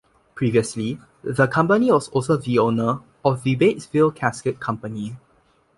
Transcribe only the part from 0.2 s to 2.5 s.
Previously the company was also